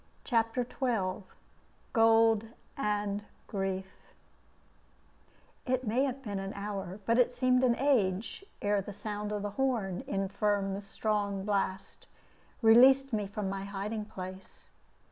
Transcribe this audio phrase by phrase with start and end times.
[0.23, 1.25] CHAPTER XII
[1.93, 4.15] GOLD AND GRIEF
[5.67, 9.43] It may have been an hour, but it seemed an age, ere the sound of
[9.43, 12.07] the horn, in Firm's strong blast,
[12.63, 14.71] released me from my hiding place.